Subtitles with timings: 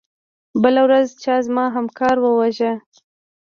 [0.63, 2.71] بله ورځ چا زما همکار وواژه.